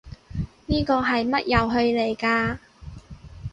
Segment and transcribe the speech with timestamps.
[0.65, 2.57] 呢個係乜遊戲嚟㗎？